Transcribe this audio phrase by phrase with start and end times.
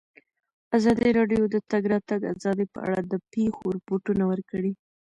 [0.77, 4.71] ازادي راډیو د د تګ راتګ ازادي په اړه د پېښو رپوټونه ورکړي.